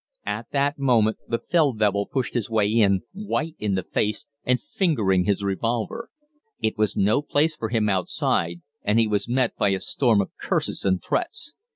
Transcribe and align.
At 0.25 0.47
that 0.49 0.79
moment 0.79 1.19
the 1.27 1.37
Feldwebel 1.37 2.07
pushed 2.07 2.33
his 2.33 2.49
way 2.49 2.65
in, 2.67 3.01
white 3.13 3.55
in 3.59 3.75
the 3.75 3.83
face 3.83 4.25
and 4.43 4.59
fingering 4.59 5.25
his 5.25 5.43
revolver; 5.43 6.09
it 6.59 6.75
was 6.75 6.97
no 6.97 7.21
place 7.21 7.55
for 7.55 7.69
him 7.69 7.87
outside, 7.87 8.63
and 8.81 8.97
he 8.97 9.05
was 9.05 9.29
met 9.29 9.55
by 9.57 9.69
a 9.69 9.79
storm 9.79 10.19
of 10.19 10.31
curses 10.41 10.85
and 10.85 11.03
threats. 11.03 11.53